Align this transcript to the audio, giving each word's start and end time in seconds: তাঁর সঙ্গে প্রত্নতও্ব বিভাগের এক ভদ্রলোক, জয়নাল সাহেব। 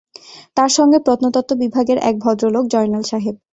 তাঁর 0.57 0.69
সঙ্গে 0.69 0.97
প্রত্নতও্ব 0.99 1.49
বিভাগের 1.61 1.97
এক 2.09 2.15
ভদ্রলোক, 2.19 2.63
জয়নাল 2.67 3.03
সাহেব। 3.03 3.35